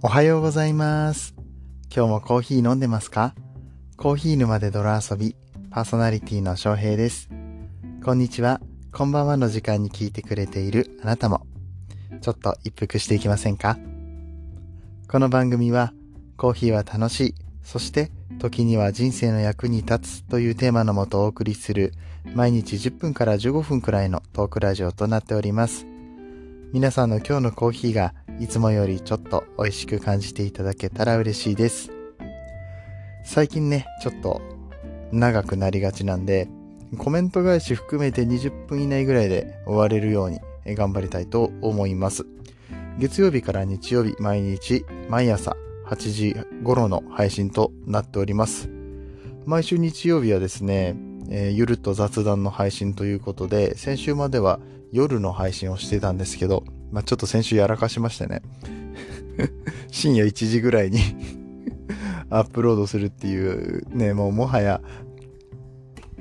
[0.00, 1.34] おはようございます。
[1.92, 3.34] 今日もコーヒー飲んでますか？
[3.96, 5.34] コーヒー沼で泥遊び、
[5.72, 7.28] パーソナリティの翔平です。
[8.04, 8.60] こんにちは、
[8.92, 11.48] こんばんはの時間に聞いてくれているあなたも、
[12.20, 13.76] ちょっと一服していきませんか？
[15.10, 15.92] この番組は、
[16.36, 17.34] コーヒーは楽しい、
[17.64, 21.92] そして時には人生の役に立つというテーマのもとお送りする、
[22.36, 25.88] 毎日10分から15分くらいのトークラジオとなっております。
[26.72, 31.90] 皆さんの今日のコーヒーがいつもよりちょっと美味しく感じていただけたら嬉しいです。
[33.24, 34.40] 最近ね、ちょっと
[35.10, 36.48] 長くなりがちなんで、
[36.98, 40.38] コメント返し含めて20分以内ぐらいで終われるように
[40.76, 42.26] 頑張りたいと思います。
[42.98, 48.70] 月曜日から日曜日毎日毎朝8時頃の配信となっております。
[49.46, 50.94] 毎週日曜日はですね、
[51.28, 54.60] えーゆるっと雑談の配信ということで、先週までは
[54.92, 58.42] 夜の配信をしてたんですけど、まあ、ちょっと先週やらかしましてね。
[59.90, 61.00] 深夜1時ぐらいに
[62.30, 64.80] アップロードするっていう、ね、もうもはや、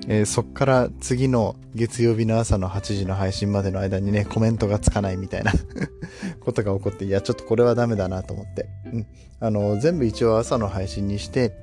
[0.08, 5.52] えーそっから次の月曜日の朝の8時の配信までの間にね、コメントがつかないみたいな
[6.40, 8.68] ことが起こって、いや、ちょっとこれはダメだなと思って。
[8.92, 9.08] うん。
[9.40, 11.54] あの、全部一応朝の配信にして、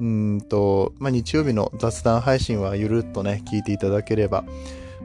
[0.00, 4.44] うんと、まあ、日曜日の雑談配信はゆるっとね、聞いていただければ、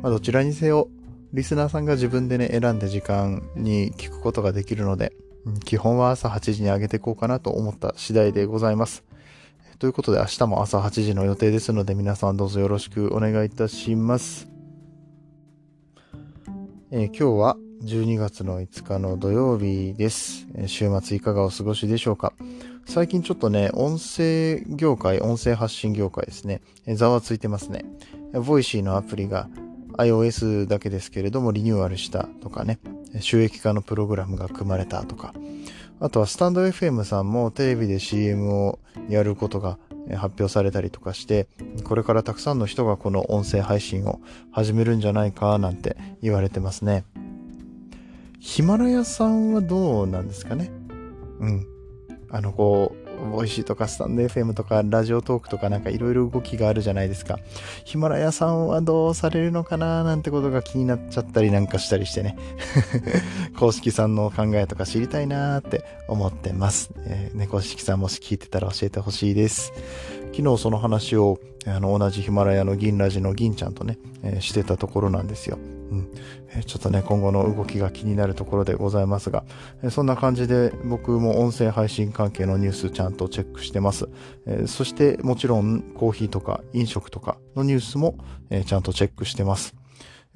[0.02, 0.89] まあ、どちらにせよ、
[1.31, 5.13] リスナーさんが自分でね、選んで時間に聞くことができるので、
[5.63, 9.03] 基本は朝8時に上げていこうかなと思った次第でございます。
[9.77, 14.49] ということで明日も朝8時の予定ですので皆さんどうぞよろしくお願いいたします。
[16.91, 20.47] えー今日は12月の5日の土曜日です。
[20.66, 22.33] 週末いかがお過ごしでしょうか
[22.86, 26.61] 最近ちょっとね、音声業界、音声発信業界ですね、
[26.95, 27.86] ざわついてますね。
[28.33, 29.47] ボイシーのアプリが
[30.00, 32.80] iOS だけですけれどもリニューアルしたとかね、
[33.19, 35.33] 収益化のプログラムが組まれたとか、
[36.00, 39.77] あとはスタンド FM さんもテレビで CM をやることが
[40.15, 41.48] 発表されたりとかして、
[41.83, 44.21] これからたくさんの人がこの音声配信を
[44.52, 47.04] 始めるんじゃないかなんて言われてますね。
[48.39, 50.71] ヒマラヤさんはどうなんですかね？
[51.39, 51.67] うん。
[52.32, 52.98] あの、こう、
[53.29, 57.39] ボイシーとかスタンド FM とかラジオトークとかなんかいろいろ動きがあるじゃないですか。
[57.85, 62.37] ヒマラヤさんはどうされるのかななんてことが気になっちゃったりなんかしたりしてね。
[63.57, 66.91] 公式さんの考えとか知りたいなーって思ってます。
[67.05, 69.73] えーね、公式さんもし聞いてたら教えてほしいです。
[70.33, 75.57] 昨日その話を、あの、同じヒマラヤの銀ラジの銀ちゃんとね、えーしてたところなんですよ。
[75.91, 76.09] うん。
[76.49, 79.43] えーちょっとね、今後の動きが気になるところでございますが、
[79.83, 84.09] えーそんな感じで僕も音声配信関係のニュースちゃんとチェックしてます。
[84.45, 88.15] えそしてもちろんコーヒーとか飲食とかのニュースも、
[88.49, 89.75] えちゃんとチェックしてます。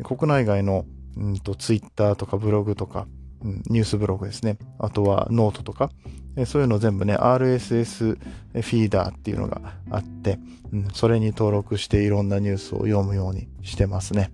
[0.04, 0.86] 国内外の、
[1.18, 3.08] うんと、ツイッターとかブログとか、
[3.44, 4.58] ニュースブログですね。
[4.80, 5.92] あとはノートとか、
[6.36, 9.62] えそういうの全部ね、RSS フィーダーっていうのが
[9.92, 10.40] あって、
[10.72, 14.32] うん、それに登録していろんなニュースを読むようにしてますね。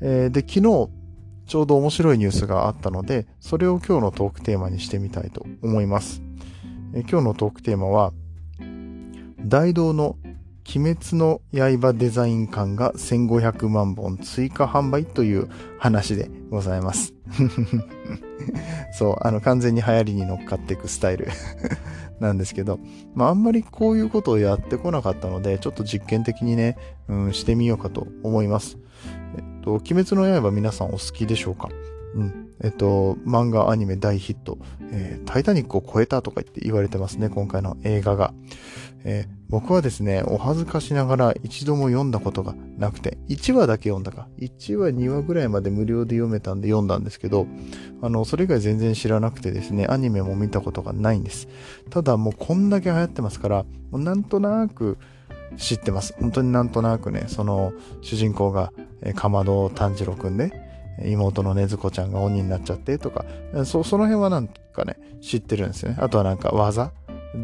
[0.00, 0.88] えーで、昨日、
[1.46, 6.22] ちょうど面白いニュースがあったので、それを今日のトークテーマにしてみたいと思います。
[6.94, 8.12] え今日のトークテーマは、
[9.44, 10.16] 大道の
[10.66, 15.48] 鬼滅の刃デザイン館が1500万本追加販売という
[15.78, 17.13] 話でございます。
[18.92, 21.28] そう、あの完全に流行りに乗っかっていくスタイル
[22.20, 22.78] なんですけど、
[23.14, 26.76] まああんまりこういうことをやってこなかったので、ちょっと実験的にね、
[27.08, 28.78] うん、してみようかと思います。
[29.36, 31.68] えっと、鬼滅の刃皆さんお好きでしょうか？
[32.14, 32.48] うん。
[32.62, 34.58] えっと、漫画、アニメ大ヒット、
[34.92, 38.32] えータイタニックを超えたとか言って言われてますね、今回の映画が。
[39.04, 44.26] えー僕はですね、お恥ずかしながら一度も読んだことがなくて、1話だけ読んだか。
[44.40, 47.46] 1話、2話ぐらいまで無料で読めたんで読んだんですけど、
[48.02, 51.46] あの、それ以外全然知らなくてですね、アニメも見たことがないんです。
[51.88, 54.98] ただもうこんだけ流行ってますから、もうなんとなく
[55.56, 56.16] 知ってます。
[56.18, 58.72] 本当になんとなくね、その主人公が、
[59.02, 60.63] えーかまど炭治郎くんで、
[61.02, 63.24] 妹のねずこちゃんが鬼になっちゃってとか、
[63.64, 65.98] そその辺はなんかね、知ってるんですよね。
[66.00, 66.92] あとはなんか技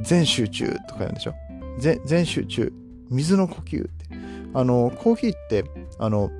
[0.02, 1.34] 全集中とか言うんでしょ
[1.78, 2.72] 全集中。
[3.10, 4.06] 水の呼吸って。
[4.54, 5.64] あの、コーヒーって、
[5.98, 6.30] あの、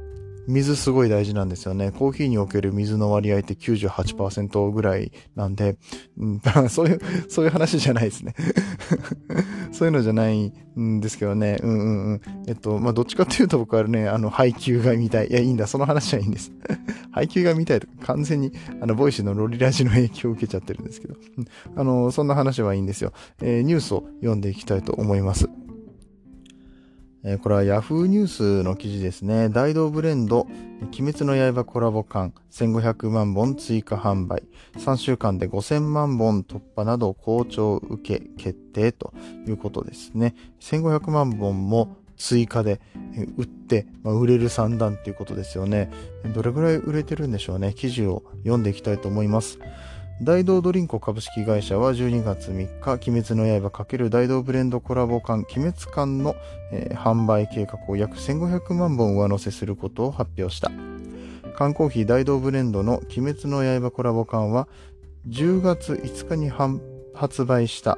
[0.47, 1.93] 水すごい大事なんですよね。
[1.93, 5.77] コーヒーにおける水の割合って98%ぐらいなんで、
[6.19, 8.35] うん、 そういう、そういう話じゃないですね。
[9.73, 11.59] そういうのじゃないんですけどね。
[11.63, 12.21] うんうんうん。
[12.49, 15.29] えっと、まあ、どっちかっていうと僕はね、あの、ハイキューが見たい。
[15.29, 15.67] いや、いいんだ。
[15.67, 16.53] その話はいいんです。
[17.13, 21.17] ハイキューが見たいとか、完全に、あの、ボイシーのロリラジの影響を受けちゃってるんですけど。
[21.77, 23.13] あの、そんな話はいいんですよ。
[23.43, 25.49] えーニュースを読んでいきたいと思います。
[27.23, 29.51] えー、これは Yahoo ニュースの記事ですね。
[29.51, 30.47] ダイドーブレンド、
[30.81, 34.43] 鬼滅の刃コラボ缶、1500万本追加販売、
[34.79, 39.13] 3週間で5000万本突破など好調受け決定と
[39.47, 40.35] いうことですね。
[40.61, 42.81] 1500万本も追加で
[43.39, 45.91] 売って、まあ、売れる算段っていうことですよね。
[46.35, 47.73] どれぐらい売れてるんでしょうね。
[47.75, 49.59] 記事を読んでいきたいと思います。
[50.23, 56.37] 大道ドリンク株式会社は12月3日、鬼滅の刃×大道ブレンドコラボ缶、鬼滅缶の、
[56.73, 60.71] えー、販売計画を約1500万本上乗せすることを発表した。
[61.57, 64.69] 缶コーヒー大道ブレンドの鬼滅の刃コラボ缶は、
[65.27, 66.51] 10月5日に
[67.15, 67.97] 発売した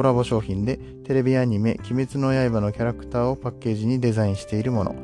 [0.00, 4.94] コラボ商品で、テレビアニメ鬼滅の刃のキャラクターをパッケージにデザインしているもの。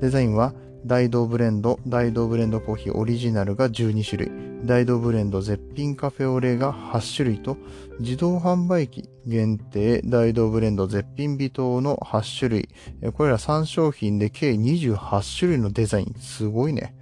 [0.00, 0.52] デザインは、
[0.84, 7.56] 大道ブレンド、大道ブレンドコーヒーオリジナルが12種類、大道ブレンド絶品カフェオレが8種類と、
[8.00, 12.68] 自動販売機限定大道ブレンド絶品微糖の8種類。
[13.12, 16.14] これら3商品で計28種類のデザイン。
[16.18, 16.96] すごいね。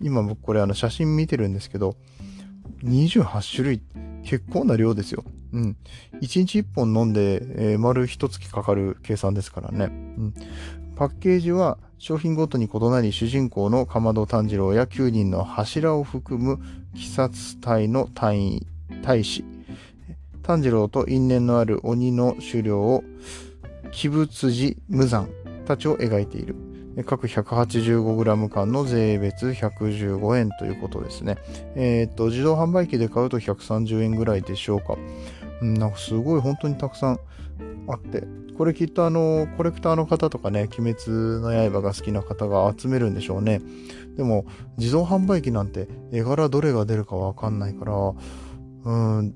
[0.00, 1.94] 今僕これあの写真見てるんですけど、
[2.84, 3.82] 28種類
[4.26, 5.24] 結構な量ですよ。
[5.52, 5.76] うん。
[6.20, 7.40] 1日1本飲んで、
[7.72, 9.84] えー、丸1月かかる計算ですからね。
[9.84, 10.34] うん。
[10.96, 16.58] パッケージは商品ごとに異なり主人公のかまど炭治郎や9人の柱を含む
[16.94, 18.66] 鬼殺隊の隊員、
[19.02, 19.44] 大使、
[20.42, 23.04] 炭治郎と因縁のある鬼の狩猟を
[23.84, 25.28] 鬼仏寺無惨
[25.66, 26.65] たちを描いている。
[27.04, 31.36] 各 185g 間の税別115円ということですね。
[31.74, 34.96] えっ、と、自動販売機で買うと130円ぐらいでしょうか。
[35.60, 37.20] なんかすごい本当にたくさん
[37.88, 38.24] あって、
[38.56, 43.60] これきっとあの、コレクターの方とかね、鬼滅の刃が好きな方が集めるんでしょうね。
[44.16, 44.46] でも、
[44.78, 47.92] 自動販売機なんて絵柄どれが出るかわかんないから、
[48.84, 49.34] うん、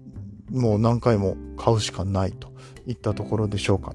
[0.51, 2.53] もう何回も買うしかないと
[2.87, 3.95] いったところでしょうか。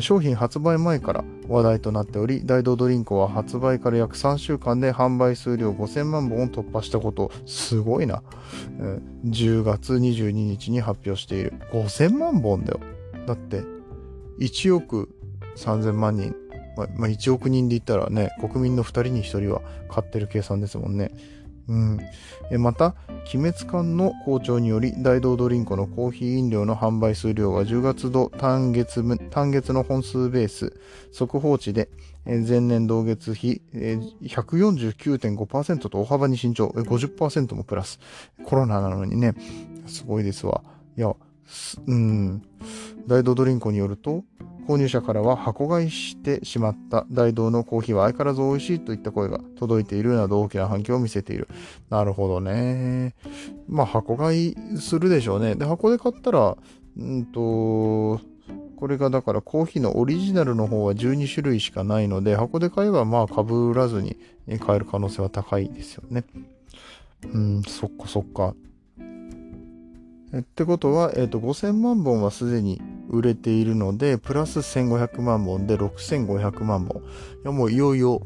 [0.00, 8.22] 商品発売前から話題となっており、大道ドリンクは発売から約3週間で販売数量5000万本を突破したこと、すごいな。
[9.24, 11.54] 10月22日に発表している。
[11.72, 12.80] 5000万本だよ。
[13.26, 13.62] だって、
[14.40, 15.14] 1億
[15.56, 16.34] 3000万人、
[16.76, 21.10] まあ、1億人で言ったらね、国民の2人に1人は買ってる計算ですもんね。
[21.68, 22.00] うん、
[22.62, 22.94] また、
[23.34, 30.78] 鬼滅館の好調により、大道ドリンクのコーヒー飲料の販売数量が10月度単月単月の本数ベース、
[31.12, 31.88] 速報値で、
[32.24, 37.98] 前年同月比149.5%と大幅に慎重、50%もプラス。
[38.44, 39.34] コロナなのにね、
[39.86, 40.62] すごいですわ。
[40.96, 41.14] いや、
[41.86, 42.42] うん、
[43.06, 44.24] 大道ドリンクによると、
[44.66, 51.48] 購入者からは箱買いしてしまった大道のコーヒーは相変わらず美味しいといった声が届いているなど大きな反響を見せている。
[51.88, 53.14] なるほどね。
[53.68, 55.54] まあ箱買いするでしょうね。
[55.54, 56.56] で、箱で買ったら、
[56.98, 58.20] うんと、
[58.76, 64.16] これがだからコーヒーのオリジナルの方は12種類しかないので、箱で買えばまあ被らずに
[64.58, 66.24] 買える可能性は高いですよね。
[67.32, 68.54] うん、そっかそっか。
[70.38, 77.00] ってことは、えっ、ー、と、5000万本はすでに売れているので、プラス1500万本で6500万本。
[77.00, 77.04] い
[77.44, 78.22] や、もういよいよ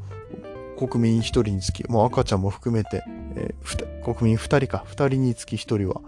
[0.78, 3.04] 国民1人につき、もう赤ちゃんも含めて、
[3.36, 6.00] えー、国民2人か、2人につき1人は、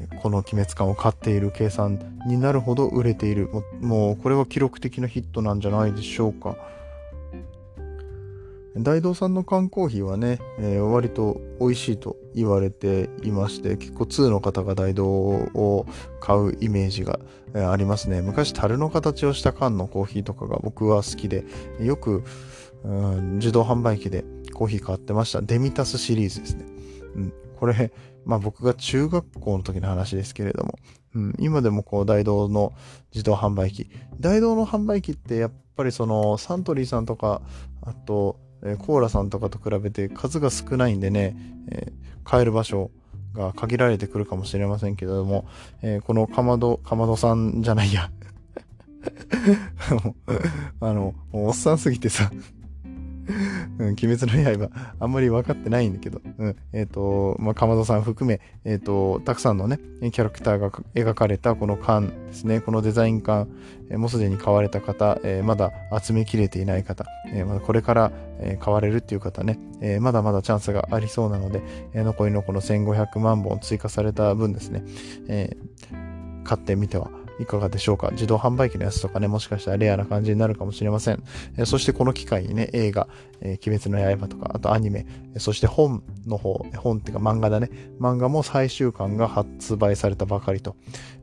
[0.00, 3.48] えー、この鬼滅感を買っている計算になるほど売れている。
[3.48, 6.56] もう、もうこれは記録的なヒットなんじゃないでしょうか。
[8.76, 15.86] 大道さんの缶コーヒーはね、えー、割と美味しいと言われていまして、結構2の方が大道を
[16.20, 17.20] 買うイメージが、
[17.54, 18.20] ありますね。
[18.20, 21.44] 昔樽の形をした缶のコーヒーとかが僕は好きで、
[21.80, 22.24] よく、
[23.36, 25.40] 自動販売機でコーヒー買ってました。
[25.40, 26.66] デミタスシリーズですね。
[27.14, 27.92] うん、これ、
[28.24, 30.78] まあ僕が中学校の時の話ですけれども、
[31.14, 32.72] うん、今でもこう大道の
[33.12, 33.88] 自動販売機。
[34.18, 37.40] 大道の販売機ってやっぱりそのサントリーさんとか、
[37.82, 41.36] あとえコーラさんとかと比べて数が少ないんでね、
[41.70, 41.92] えー、
[42.24, 42.90] 買える場所
[43.34, 45.46] が限られてくるかもしれませんけれども、
[45.82, 48.10] え、このかまど、かまどさんじゃないや。
[50.80, 52.30] あの、おっさんすぎてさ。
[53.78, 63.48] うん、鬼滅の刃、あんまり分かってないんだけど、うん、えっ、ー、と、まあ、かまどさん含め、えっ、ー、と、たくさんのね、キャラクターが描かれたこの缶ですね、このデザイン缶、
[63.90, 71.62] えー、もうすでに買われた方、えー、まだ集めきれていない方、えー、まだこれから、えー、買われるっていう方ね、えー、まだまだチャンスがありそうなので、
[71.92, 74.84] えー、残りのこの1500万本追加された分ですね、
[75.28, 78.10] えー、買ってみてはいかがでしょうか？
[78.12, 81.22] 自動販売機のやつとかね、もしかしたらレアな感じになるかもしれません。
[81.56, 83.08] えそしてこの機会にね、映画、
[83.40, 85.06] えー、鬼滅の刃とか、あとアニメ、
[85.38, 87.70] そして本の方、本っていうか漫画だね。
[88.00, 90.76] 漫画も最終巻が発売されたばかりと、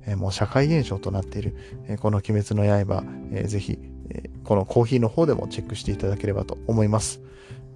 [0.06, 1.56] えー、もう社会現象となっている、
[1.88, 7.22] えー、この鬼滅の刃、えー、ぜひ、えこのコーヒーの方でもチェックしていただければと思います。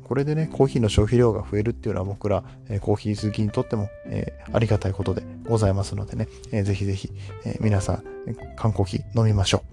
[0.06, 7.12] これでね、コーヒーの消費量が増えるっていうのは僕ら、え、コーヒー好きにとっても、え、ありがたいことでございますのでね、えー、ぜひぜひ、
[7.44, 8.04] え皆さん、
[8.56, 9.64] 缶コーヒー飲みましょ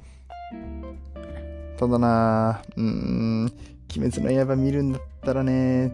[1.76, 1.78] う。
[1.78, 5.92] ただなうーん、鬼滅の刃見るんだったらね、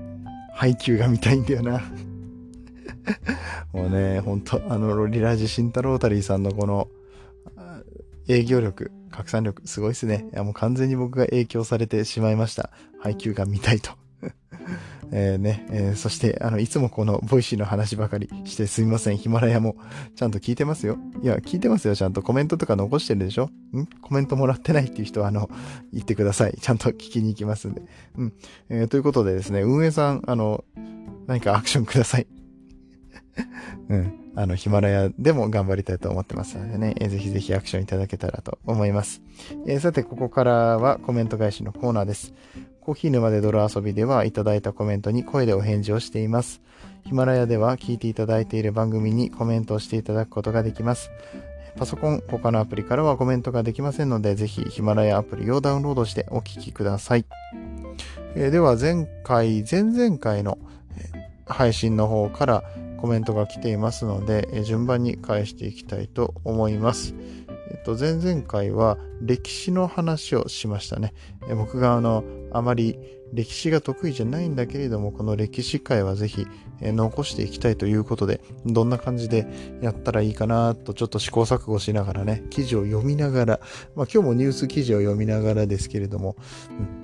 [0.55, 1.83] 配給が見たいんだよな。
[3.73, 6.89] もうね、ほんと、あの、ロリラジ慎太郎タリーさんのこの、
[8.29, 10.27] 営業力、拡散力、すごいっすね。
[10.33, 12.71] いや、もう完全に僕が影響されてしまいました。
[13.01, 13.91] ハイキューが見たいと。
[15.11, 19.17] えー、ね、えー、そして、あの、いつもこのボイシーの話ばかりしてすみません。
[19.17, 19.77] ヒマラヤも
[20.17, 20.99] ちゃんと聞いてますよ。
[21.23, 21.97] いや、聞いてますよ。
[21.97, 23.87] ちゃんとコメントとか残してるでしょん？
[24.03, 25.49] コメントもらってないっていう人は、あの、
[25.93, 26.55] 言ってください。
[26.61, 27.83] ちゃんと聞きに行きますんで。
[28.17, 28.33] うん。
[28.69, 30.65] えー、ということでですね、運営さん、あの、
[31.27, 32.27] 何かアクションください。
[33.89, 34.13] うん。
[34.35, 39.23] あの、ヒマラヤでも頑張りたいと思ってますのでね、えー、ぜひぜひアクションいただけたらと思います。
[39.67, 42.33] えー、さて、ここからはコメント返しのコーナーです。
[42.89, 46.63] コーヒー沼で泥遊びではいただいたコメントに声でお返事をしています。
[47.05, 51.11] ヒマラヤでは聞いていただいている番組にコメントをしていただくことができます。
[51.77, 57.27] パソコン、他のアプリからはコメントができませんので、ぜひヒマラヤアプリをダウンロードしてお聞きください。
[58.35, 60.57] えー、では前回、前々回の
[61.45, 62.65] 配信の方から
[62.97, 67.15] コメントが来ていますので、え順番に返していきたいと思います。
[67.89, 71.15] と、前々回は歴史の話をしましたね。
[71.57, 72.99] 僕があの、あまり
[73.33, 76.47] 歴史が得意じゃないんだけれども、この歴史会はぜひ、
[76.81, 79.47] 残していきたいということで、どんな感じで
[79.83, 83.61] やったらいいかなとちょっと試行錯誤しながらね、記事を読みながら、
[83.97, 86.37] まあ今日もニュース記事を読みながらですけれども、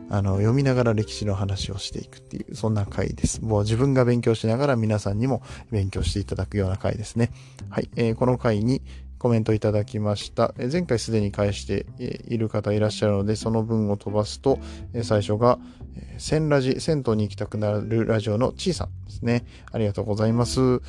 [0.08, 3.42] うん、あの、読みながら歴史の話をしていくっていう、そんな回です。
[3.42, 7.30] もう自分が勉強しながら皆さんにも勉強していただくような回ですね。
[7.68, 8.82] はい、えー、この回に、
[9.24, 10.52] コメントいただきました。
[10.70, 11.86] 前回すでに返して
[12.28, 14.58] いる方いらっしゃるので、その分を飛ばすと、
[15.02, 15.58] 最初が、
[16.18, 19.46] 千ラジ、銭湯に行きたくなるラジオのちいさんですね。
[19.72, 20.82] ありがとうございます。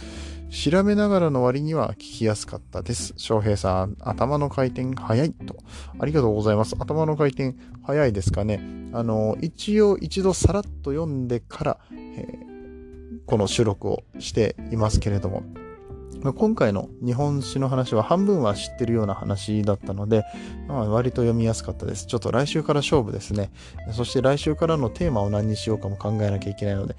[0.50, 3.14] 調べながらの割には聞きやすかったです。
[3.16, 5.56] 翔平さん、頭の回転早いと。
[5.98, 6.76] ありがとうございます。
[6.78, 8.60] 頭の回転早いですかね。
[8.92, 15.44] あの、一応一度さらっと読んでから、えー、この収録をしていますけれども、
[16.22, 20.24] まあ、今回の日本史の話は半分は知ってるような話だったので、
[20.68, 22.08] まあ、割と読みやすかったです。
[22.08, 23.52] ちょっと来週から勝負ですね。
[23.92, 26.96] そして来週からのテーマを何にしようかも考えなきゃいけないので、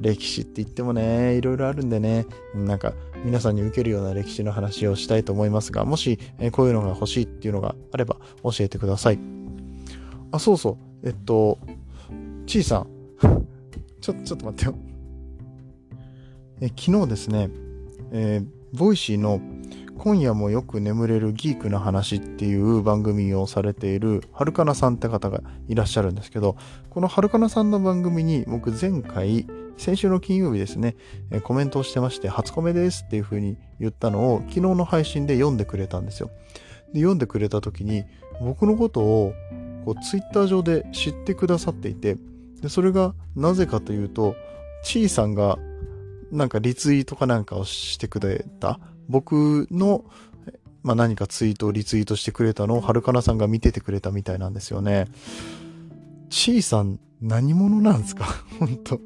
[0.00, 2.92] 歴史って言ってもね、いろいろあるんでね、なんか
[3.24, 6.18] 皆さんに受けるような歴史の話をしたいと思いますが、もし
[6.52, 9.18] こういうのが欲しいっていうのがあれば教えてください。
[10.32, 11.08] あ、そうそう。
[11.08, 11.58] えっと、
[12.46, 12.86] ちいさん。
[14.00, 14.74] ちょ、ちょっと待ってよ。
[16.62, 17.50] え昨日ですね、
[18.12, 19.40] えー、ボイシーの
[19.98, 26.56] 今夜もよく眠れるギークな話っていう番組をされているはるかなさんって方がいらっしゃるんですけど、
[26.88, 30.96] このはるかなさんの番組に僕前回、先週の金曜日ですね、
[31.42, 36.30] コメントをしてまして、初コメですっていう風に言ったのを昨日の配信で読んでくれたんですよ。
[36.94, 38.04] で、読んでくれた時に
[38.40, 39.34] 僕のことを
[39.84, 42.16] こうツイッター上で知ってくださっていて、
[42.62, 44.34] で、それがなぜかというと、
[44.82, 45.58] ちーさんが
[46.30, 50.04] なんかリツイートかなんかをしてくれた、僕の、
[50.82, 55.06] まあ、何かツイートをリツイートしてくれたのを、はるかなさんが見ててくれたみたいなんですよね。
[56.30, 58.24] ちーさん、何者なんですか？
[58.58, 59.00] 本当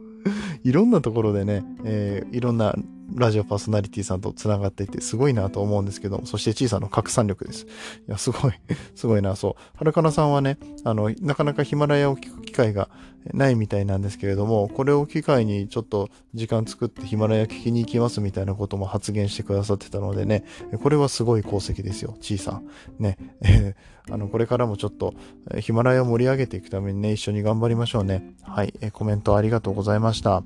[0.62, 2.74] いろんなところでね、えー、いろんな
[3.12, 7.64] ラジオパーソナリティさんと繋がっていてすごいなと思うんですけど、そして小さな拡散力です。
[7.64, 7.66] い
[8.08, 8.52] や、すごい、
[8.94, 9.54] すごいな、そう。
[9.76, 12.88] はるかなさんはね、あの、なかなかヒマラヤを聞く機会が
[13.32, 20.44] ないみたいなんですけれども、これを機会にちょっと時間作ってヒマラヤ聞きに行きますみたいなことも発言してくださってたのでね、
[20.82, 22.66] これはすごい功績ですよ、ちいさん。
[22.98, 25.14] ね、えー、あの、これからもちょっと
[25.60, 28.34] ヒマラヤを盛り上げていくためにね、一緒に頑張りましょうね。
[28.42, 30.42] はい、えコメントありがとうございました。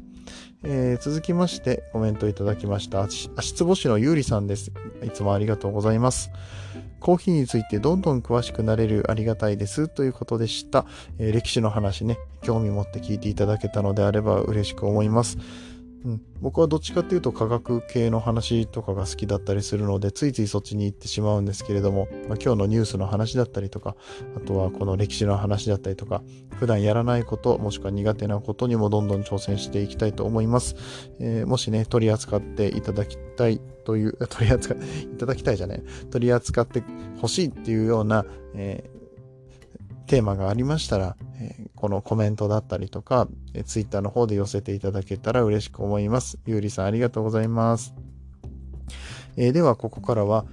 [0.64, 3.04] えー、続きましてコメントいただきました。
[3.04, 4.72] 足つぼ師のゆうりさんです。
[5.04, 6.30] いつもありがとうございます。
[6.98, 10.84] コーヒーについてどんどん詳しくなれるありがたいですということでした。
[11.18, 15.38] えー、歴史の話ね、興味持って聞いていただけたのであれば嬉しく思います。
[16.04, 23.96] うん、僕はどっちかっていうと科学系の話とかが好きだったりするのでついついそっちに行ってしまうんですけれども、まあ、今日のニュースの話だったりとか
[24.36, 26.22] あとはこの歴史の話だったりとか
[26.56, 30.76] 普段やらないこともしくは苦手なことにもどんどん挑戦していきたいと思います、
[31.18, 34.78] えー、もしね取り扱っていただきたいという 取り扱い
[35.18, 35.82] ただきたいじゃない。
[36.10, 36.82] 取り扱って
[37.20, 38.97] ほしいっていうような、えー、
[40.08, 46.38] テーマがありましたらえこのコメントだったりとか、え Twitter の方で寄せていただけたら嬉しく思います。
[46.46, 47.94] ゆうりさんありがとうございます。
[49.36, 50.44] えー、では、ここからは、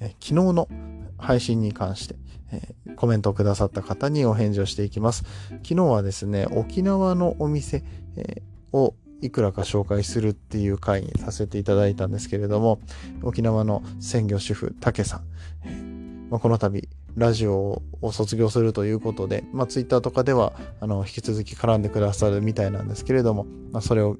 [0.00, 0.68] え昨日の
[1.16, 2.16] 配信に関して、
[2.52, 5.24] えコメントをくださった方にお返事をしていきます。
[5.62, 7.82] 昨日はですね、沖縄のお店、
[8.16, 12.80] え、をいくらか紹介するっていう回にさせていただいたんですけれども、
[13.22, 15.22] 沖縄の鮮魚主婦、竹さ
[15.64, 24.18] ん、まあ、この度、ラジオを卒業するということで、まあ、ツイッターとかでは、あの、引き続き絡んでくださるみたいなんですけれども、まあ、それを、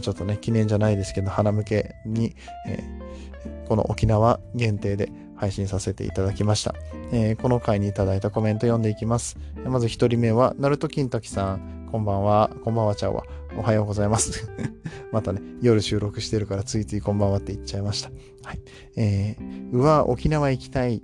[0.00, 6.74] ちょっとね、記念じゃないですけど、花向けに、えー、この沖縄限定で配信させていただきました。
[7.12, 9.36] えー、この回にいただいたコメント読んでいきます。
[9.66, 13.24] まず一人目は、ナルトキンタキさん、こんばんは、こんばんはちゃうわ。
[13.56, 14.50] おはようございます。
[15.10, 18.10] またね、夜収録してるからついついこんばんはって言っちゃいました。
[18.44, 18.60] はい。
[18.96, 21.00] えー、うわ、沖縄行きたい。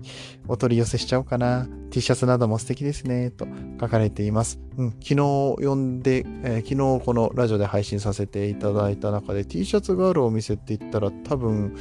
[0.46, 1.66] お取り寄せしちゃおうかな。
[1.88, 3.30] T シャツなども素敵ですね。
[3.30, 3.46] と
[3.80, 4.60] 書かれています。
[4.76, 5.16] うん、昨日
[5.56, 11.74] 読んで、えー、昨日このラジオで配信させていただいた中で T シャツがあるお店って言ったら多分、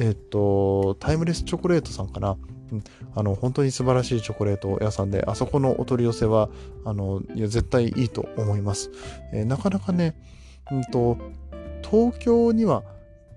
[0.00, 2.36] えっ、と、タイムレスチョコレートさんかな。
[3.14, 6.48] あの本当に素晴らしいチョコレート屋さんで、あそこのお取り寄せは、
[6.84, 8.90] あの、いや絶対いいと思います。
[9.32, 10.16] えー、なかなかね、
[10.70, 11.16] うんと、
[11.88, 12.84] 東京には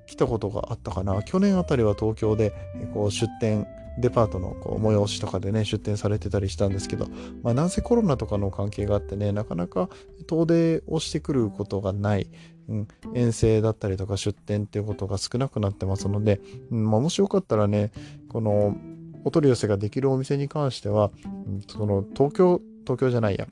[0.06, 1.22] 来たことがあったかな。
[1.24, 2.54] 去年あたりは東京で、
[2.94, 7.08] こう出店、デパートのこう催しとかでね、出店されてたりしたんですけど、
[7.44, 9.90] まあ、なんせコロナとかの関係があってね、なかなか
[10.28, 12.28] 遠出をしてくることがない、
[12.68, 17.92] うん、遠征だったりとか出店っていうことが少なくなってますので、うんまあ、もしよかったらね、
[18.30, 18.76] この
[19.26, 21.12] お取り寄せができるお店に関しては、
[21.68, 23.48] その東京、東京じゃないや、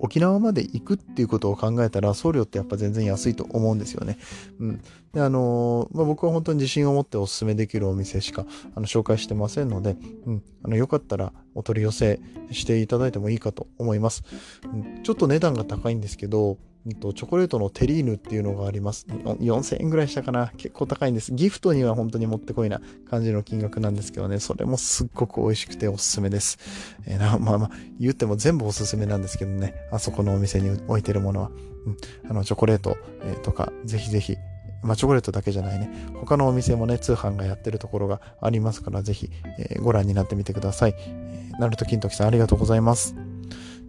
[0.00, 4.18] 沖縄まで行くっていうことを考えたら送料ってやっぱ全然安いと思うんですよね。
[4.60, 4.82] うん。
[5.12, 10.42] で、あのー、まあ、僕は本当に自信を持ってお勧めできるお店しかあの紹介してませんので、うん。
[10.62, 14.22] あの、よかったらお取り寄せしていただいてもいいかと思います。
[14.64, 16.58] うん、ちょっと値段が高いんですけど、
[17.00, 19.06] と、チョコレートのテリーヌっていうのがあります。
[19.08, 20.52] 4000円ぐらいしたかな。
[20.56, 21.32] 結構高いんです。
[21.32, 26.58] ギフトには本当にもってこいな感じの金額なんですけどね、それもすっごく美味しくておすすめです。
[27.06, 27.70] えー、なまあまあ、
[28.00, 31.50] 言っても全部おすすめなんですけどね、あそこのお店に置いてるものは。
[31.84, 31.96] うん、
[32.30, 34.36] あの、チョコレート、えー、とか、ぜひぜひ、
[34.82, 35.90] まあ、チョコレートだけじゃないね。
[36.14, 40.94] 他のお店もね、通販がやってるところがありますから、ぜひ、えー、ご覧になってみてください。
[40.96, 43.14] えー、ナルト金時さんありがとうございます。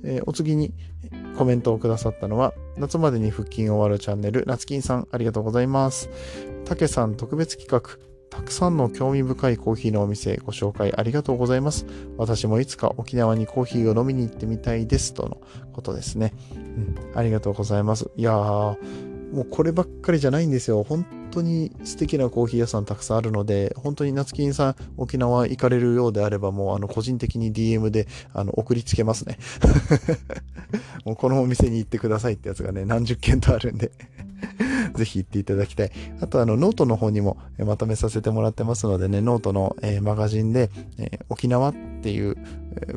[0.03, 0.73] えー、お次に
[1.38, 6.10] コメントをくださったのは、夏までに腹筋終わるチャンネル、夏金さん、ありがとうございます。
[6.65, 7.98] たけさん特別企画、
[8.30, 11.86] たくさんの興味深いコーヒーのお店ご紹介ありがとうございます。
[12.17, 15.13] 私もいつか沖縄にコーヒーを飲みに行ってみたいです。
[15.13, 15.39] との
[15.72, 16.34] ことですね。
[16.56, 18.10] うん、ありがとうございます。
[18.15, 20.84] いやー、もうこればっかりじゃないんですよ。
[20.84, 29.39] 本当に素敵なコーヒー屋さんたくさんあるので、本当に夏金さん沖縄行かれるようであれば、もうあの個人的に DM であの送りつけますね。
[31.04, 33.91] もうこのお店に行ってくださいってやつがね、何十件とあるんで
[34.96, 35.91] ぜひ行っていただきたい。
[36.22, 40.69] あとあのノートの方にもまとめさせてもらってますのでね、ノートの、え、マガジンで、
[41.00, 42.38] え、沖縄っていう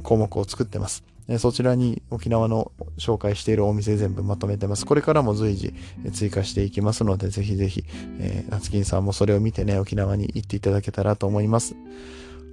[0.03, 1.16] 項目を作ってます。
[1.39, 4.87] そちらに沖縄の紹介しているお店全部まとめてます。
[4.87, 5.75] これからも随時
[6.13, 7.85] 追加していきますので、ぜひぜひ、
[8.21, 11.75] えー、夏金さんもそれを見てね、沖縄に行っていただけたらと思います。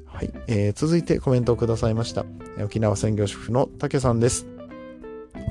[0.08, 0.32] はい。
[0.48, 2.26] えー、続いてコメントをくださいました。
[2.64, 4.48] 沖縄専業主婦の竹さんです。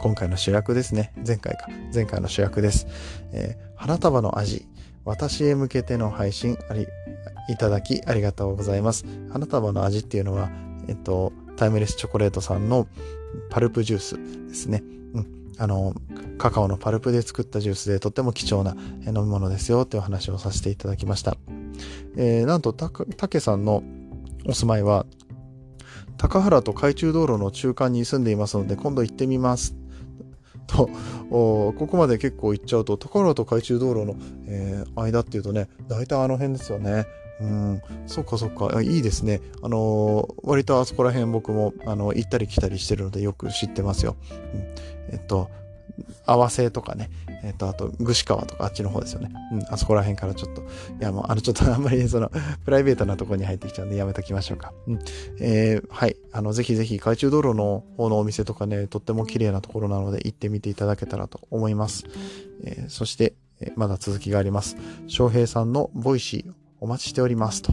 [0.00, 1.12] 今回の主役ですね。
[1.24, 1.68] 前回か。
[1.94, 2.86] 前回の主役です。
[3.32, 4.66] えー、花束の味。
[5.04, 6.86] 私へ向けての配信あり、
[7.48, 9.04] いただきありがとうございます。
[9.30, 10.50] 花束の味っていうのは、
[10.88, 11.32] えっと、
[11.62, 12.88] タイムレスチョコレートさんの
[13.48, 14.16] パルプジュース
[14.48, 14.82] ですね。
[15.14, 15.52] うん。
[15.58, 15.94] あの、
[16.38, 18.74] カカオのパルプで作ったジュースでとっても貴重な
[19.06, 21.36] 飲み物ですよっていう話をさせていただきました。
[22.16, 23.84] えー、なんとた、たけさんの
[24.44, 25.06] お住まいは、
[26.18, 29.76] 高原と海中道路の中間に住んでいますので、今度行ってみます。
[30.66, 30.90] と、
[31.30, 34.16] ここまで結構行っちゃうと、高原と海中道路の、
[34.48, 37.06] えー、間っていうとね、大体あの辺ですよね。
[37.42, 38.80] うん、そっかそっか。
[38.82, 39.40] いいですね。
[39.62, 44.16] あのー、割とあそこら辺僕も、あの、行ったり来たりしてるのでよく知ってますよ。
[44.54, 44.60] うん、
[45.12, 45.50] えっと、
[46.24, 47.10] 合わせとかね、
[47.42, 49.32] えっと、あと、串川とかあっちの方ですよね。
[49.52, 50.64] うん、あそこら辺からちょっと、い
[51.00, 52.30] や、もう、あの、ちょっとあんまり、その、
[52.64, 54.72] プライベートなとこに入ってきちゃうんでやめときましょうか。
[54.86, 54.98] うん、
[55.40, 56.16] えー、はい。
[56.30, 62.04] あの、ぜひぜひ、海中道路の方のお店とかね、とっても綺麗なところなので、行ってみていただけたらと思います。
[62.62, 64.76] えー、そしてえ、まだ続きがあります。
[65.06, 67.72] 翔平さんのボイシーお待ちしておりますと。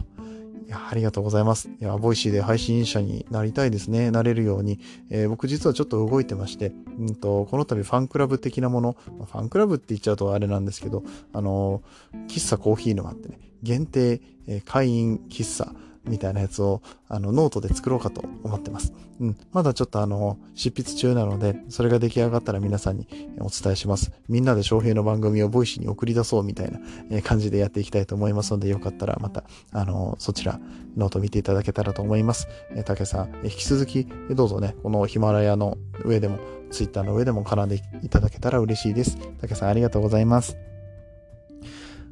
[0.68, 1.68] いや、ありがとうございます。
[1.68, 4.12] いや、ボイシーで配信者になりたいですね。
[4.12, 4.78] なれるように。
[5.10, 11.82] えー、僕実はちょっと動いてまして、うんと、この度ファンクラブ的なもの、ファンクラブって言っちゃうとあれなんですけど、あの、
[12.28, 15.72] 喫茶コーヒー沼ってね、限定、えー、会員喫茶
[16.04, 18.92] みたいなやつを、あの、ノートで作ろうかと思ってます。
[19.20, 19.36] うん。
[19.52, 23.06] まだちょっとあの、執筆中なので、それが出来上がったら皆さんに
[23.38, 24.12] お伝えします。
[24.28, 26.72] みんなで翔平の番組をボイシーに送り出そうみたい
[27.10, 30.58] な感じでやっていきたいと思いますので、よかったらまた、あの、そちら、
[30.96, 32.48] ノート見ていただけたらと思います。
[32.74, 36.38] え竹さん、引き続き、どうぞね、このヒマラヤの上でも、
[36.70, 39.18] ツイッターの上でも絡んでいただけたら嬉しいです。
[39.40, 40.56] 竹さん、ありがとうございます。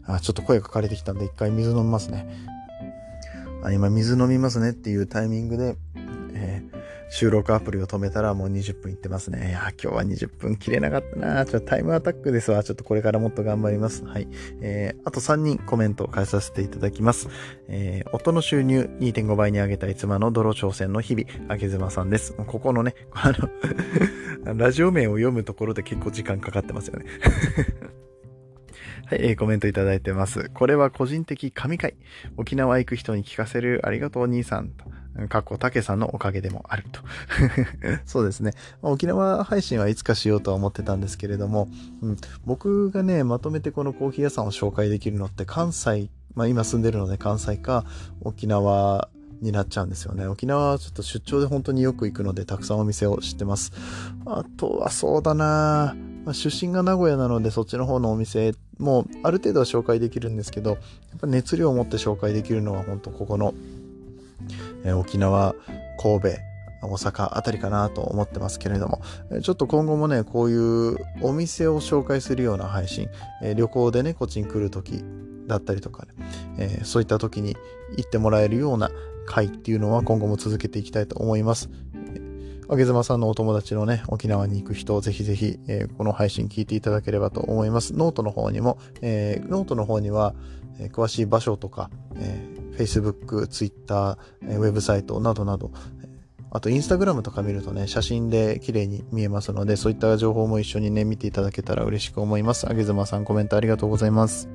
[0.04, 2.57] あ、ちょっと声が枯れてきたんで、一回水飲みますね。
[3.62, 5.76] あ今、水飲みますねっていうタイミングで、
[6.34, 6.78] えー、
[7.10, 9.48] 収録アプリを止めたらもう20分いってますね。
[9.48, 12.62] いや、今日は20分切れなかったなちょっとタイムアタックですわ。
[12.62, 14.04] ちょっとこれからもっと頑張ります。
[14.04, 14.28] はい。
[14.60, 17.28] えー、あと3人コメントを返させていただきます。
[17.68, 22.34] えー、音の収入2.5倍に上げたい妻の泥挑戦の日々、あげずまさんです。
[22.34, 23.32] ここのね、あ
[24.44, 27.06] の ラジオ名を読むところで結構時間かかってますよね。
[29.08, 30.50] はい、えー、コメントいただいてます。
[30.52, 31.94] これは個人的神回。
[32.36, 34.84] 沖縄行く人に聞かせるありがとう兄さんと。
[35.30, 37.00] かっこたけさんのおかげでもあると。
[38.04, 38.52] そうですね。
[38.82, 41.70] 沖縄配信はいつかしようとは思ってたんですけれども、
[42.02, 47.86] うん、僕がね、まとめてこのコーヒー屋さんを紹介できるのって関西、まあ今住んでるので関西か
[48.20, 49.08] 沖縄
[49.40, 50.26] になっちゃうんですよね。
[50.26, 53.72] 沖縄はちょっと出張で本当によく行くのでたくさんお店を知ってます。
[54.26, 55.96] あとはそうだな
[56.28, 60.80] まあ、出身が名古屋なのでそっちの方のお店もある程度は紹介できるんですけど、やっ
[61.20, 63.54] ぱ熱量を持って紹介できるのは本当ここの、
[64.84, 65.54] えー、沖縄、
[65.98, 66.28] 神戸、
[66.82, 69.00] 大阪あたりかなと思ってますけれども、
[69.42, 73.08] ちょっと今後もね、こういうお店を紹介するような配信、
[73.42, 75.02] えー、旅行でね、こっちに来るとき
[75.46, 76.12] だったりとかね、
[76.58, 77.56] えー、そういった時に
[77.96, 78.90] 行ってもらえるような
[79.28, 81.68] 回っていうのは今後も続けていきたいと思います。
[82.70, 87.94] あげずまさんのお友達のね、沖縄に行く人、ぜひぜひ、えー、この配信聞いていただければと思います。
[87.94, 90.34] ノートの方にも、えー、ノートの方には、
[90.78, 95.70] えー、詳しい場所とか、え、Facebook、Twitter、え、ウェブサイトなどなど、
[96.50, 102.68] あと、インスタグラムとか見るとね、写真で綺麗に見えますので、そういった情報も一緒にね、見ていただけたら嬉しく思います。
[102.68, 104.48] あげずまさん、コメントありがとうございます。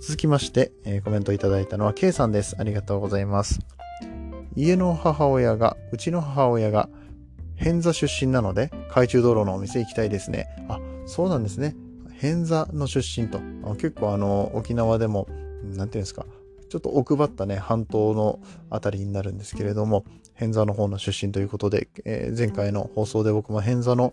[0.00, 2.54] 続きまして、えー、コメントいただいたのは K さんです。
[2.58, 3.58] ありがとうございます。
[4.54, 6.88] 家の母親が、うちの母親が、
[7.56, 10.46] 偏座出身なので、海中道路のお店行きたいですね。
[10.68, 11.74] あ、そうなんですね。
[12.12, 13.40] 偏座の出身と。
[13.74, 15.26] 結構あの、沖縄でも、
[15.64, 16.26] なんていうんですか、
[16.68, 20.04] ちょっと奥ばったね、半島のあたりになるんですけれども、
[20.34, 24.12] 偏座の方の出身ということで、えー、前回の放送で僕も偏座の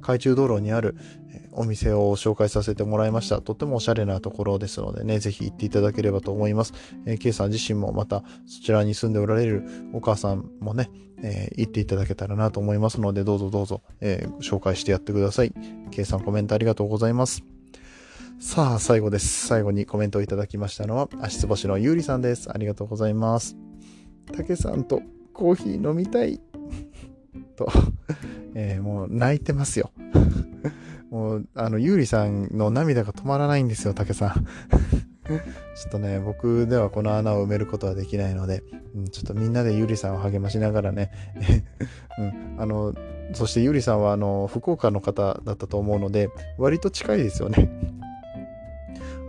[0.00, 0.96] 海中道路にある、
[1.52, 3.40] お店を紹介させてもらいました。
[3.40, 6.72] とってもおしゃれなところですのでね、ぜひ行っていただければと思います。
[7.06, 10.90] えー、K さん自身もまたそちらに住んでおられるお母さんもね、
[11.22, 15.52] えー、行っていただけたらなと思いますので、どうぞどうぞ、えー、紹介してやってください。
[15.90, 17.53] K さんコメントありがとうございます。
[18.40, 19.46] さあ、最後です。
[19.46, 22.50] 最後にコメントをいただきましたのは、足つぼしのゆうりさんです。
[22.52, 23.56] ありがとうございます。
[24.32, 26.40] たけさんとコーヒー飲みたい。
[27.56, 27.68] と、
[28.54, 29.92] えー、もう泣いてますよ。
[31.10, 34.46] もう、あの、ゆうりさんの涙が止まらないんですよ、たけさん。
[35.24, 38.62] ちょっとね、僕ではこの穴を埋めることはできないので、
[38.94, 41.10] うん、ちょっとみんなでゆりさんを励ましながらね、
[42.18, 42.94] うん、あの、
[43.32, 47.70] そしてゆりさんはあの、福岡の方だったと思うので、割と近いですよね。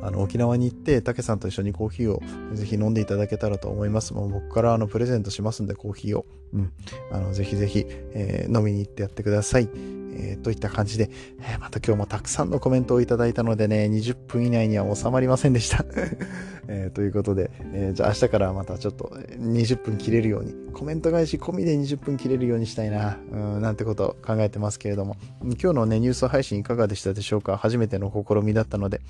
[0.06, 2.22] あの、沖縄に行って、たけさんと一緒にコーヒーを
[2.54, 4.14] ぜひ飲んでいただけたらと思います。
[4.14, 6.26] もう僕からあの、プレゼントしますんで、コーヒーを。
[6.54, 6.72] うん。
[7.12, 9.70] あの、ぜひぜひ、えー、飲みに行ってやってください。
[10.16, 11.10] えー、といった感じで、
[11.42, 15.86] えー、また今日もたくさんのコメントをいただいたのでね、20分以内には収まりませんでした。
[16.68, 27.58] え、ということで、えじゃあ明日からまたちょっと20分切れるように、コメント返し込みで20分切れるようにしたいな、うん、なんてことを考えてますけれども、今日のね、ニュース配信いかがでしたでしょうか？
[27.58, 29.02] 初めての試みだったので、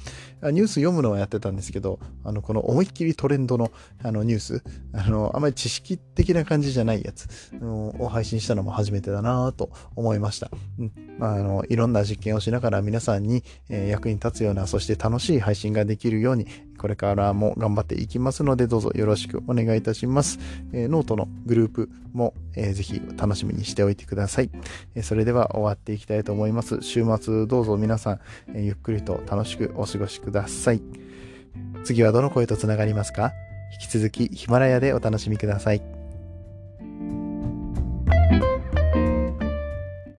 [0.44, 3.72] ニュース読むのはやってたんですけど、あの、この思いっきりトレンドの
[4.04, 4.64] あのニュース、
[4.94, 7.28] あの、あまり知識的な感じじゃないやつ
[7.62, 10.50] を配信したのも初めてだなと思いました。
[10.80, 16.46] うんまあ、あの、いろんな実験をしながら皆さんに、え、役に立つような、そして楽しい配信ができるように、
[16.78, 20.40] これからも頑張っていきますので、どうぞよろしくお願いいたします。
[20.74, 24.50] え、ノートのグループも、えー、ぜひ楽しみにしておいてください。
[24.94, 26.80] え、それでは終わっていきたいと思います。
[26.82, 28.20] 週末どうぞ皆さん、
[28.54, 30.82] えゆっくりと楽しくお過ごしください。
[31.86, 33.32] 次はどの声とつながりますか？
[33.82, 35.82] 引き続きヒマラヤでお楽しみください。